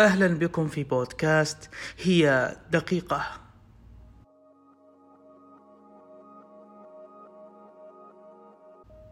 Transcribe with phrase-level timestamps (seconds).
[0.00, 1.70] أهلا بكم في بودكاست
[2.02, 3.26] هي دقيقة.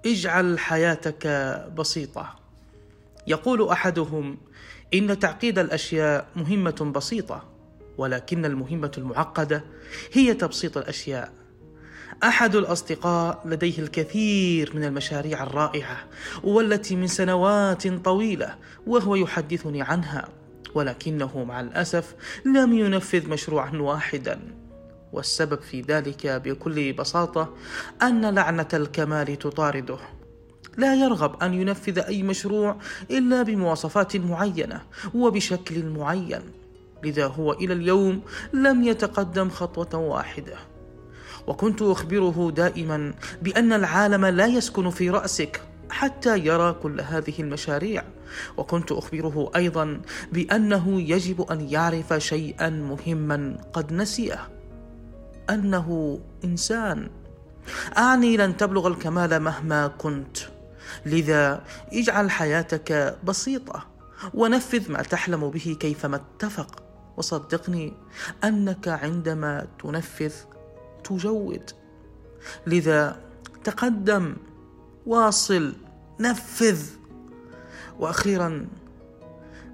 [0.07, 1.27] اجعل حياتك
[1.77, 2.35] بسيطة.
[3.27, 4.39] يقول أحدهم
[4.95, 7.45] إن تعقيد الأشياء مهمة بسيطة
[7.99, 9.65] ولكن المهمة المعقدة
[10.13, 11.33] هي تبسيط الأشياء.
[12.23, 16.05] أحد الأصدقاء لديه الكثير من المشاريع الرائعة
[16.43, 20.38] والتي من سنوات طويلة وهو يحدثني عنها.
[20.75, 24.41] ولكنه مع الأسف لم ينفذ مشروعا واحدا.
[25.13, 27.55] والسبب في ذلك بكل بساطة
[28.03, 29.99] أن لعنة الكمال تطارده.
[30.77, 32.77] لا يرغب أن ينفذ أي مشروع
[33.11, 34.81] إلا بمواصفات معينة
[35.15, 36.43] وبشكل معين.
[37.05, 38.23] لذا هو إلى اليوم
[38.53, 40.57] لم يتقدم خطوة واحدة.
[41.47, 45.68] وكنت أخبره دائما بأن العالم لا يسكن في رأسك.
[45.99, 48.05] حتى يرى كل هذه المشاريع.
[48.57, 50.01] وكنت أخبره أيضا
[50.33, 54.49] بأنه يجب أن يعرف شيئا مهما قد نسيه.
[55.51, 57.11] أنه إنسان.
[57.97, 60.37] أعني لن تبلغ الكمال مهما كنت.
[61.07, 63.87] لذا اجعل حياتك بسيطة
[64.35, 66.83] ونفذ ما تحلم به كيفما اتفق.
[67.17, 67.93] وصدقني
[68.45, 70.33] أنك عندما تنفذ
[71.05, 71.71] تجود.
[72.67, 73.17] لذا
[73.65, 74.37] تقدم.
[75.07, 75.88] واصل.
[76.21, 76.91] نفذ.
[77.99, 78.69] وأخيرا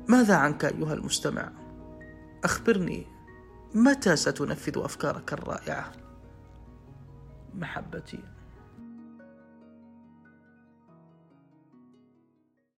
[0.09, 1.53] ماذا عنك أيها المستمع؟
[2.45, 3.06] أخبرني
[3.75, 5.92] متى ستنفذ أفكارك الرائعة؟
[7.55, 8.19] محبتي.